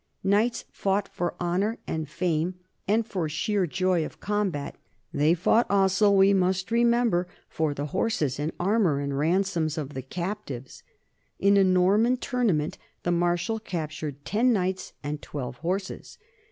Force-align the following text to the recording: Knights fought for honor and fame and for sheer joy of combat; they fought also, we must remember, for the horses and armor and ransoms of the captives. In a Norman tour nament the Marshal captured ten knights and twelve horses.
Knights 0.23 0.65
fought 0.71 1.07
for 1.13 1.35
honor 1.39 1.77
and 1.85 2.09
fame 2.09 2.55
and 2.87 3.05
for 3.05 3.29
sheer 3.29 3.67
joy 3.67 4.03
of 4.03 4.19
combat; 4.19 4.75
they 5.13 5.35
fought 5.35 5.67
also, 5.69 6.09
we 6.09 6.33
must 6.33 6.71
remember, 6.71 7.27
for 7.47 7.75
the 7.75 7.85
horses 7.85 8.39
and 8.39 8.51
armor 8.59 8.99
and 8.99 9.15
ransoms 9.19 9.77
of 9.77 9.93
the 9.93 10.01
captives. 10.01 10.81
In 11.37 11.55
a 11.55 11.63
Norman 11.63 12.17
tour 12.17 12.43
nament 12.43 12.79
the 13.03 13.11
Marshal 13.11 13.59
captured 13.59 14.25
ten 14.25 14.51
knights 14.51 14.93
and 15.03 15.21
twelve 15.21 15.57
horses. 15.57 16.17